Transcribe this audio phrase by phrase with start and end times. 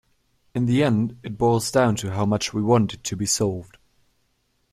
[0.55, 3.77] In the end it boils down to how much we want it to be solved.